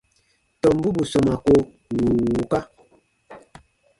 [0.61, 1.53] Tɔmbu bù sɔmaa ko
[1.97, 2.59] wùu wùuka.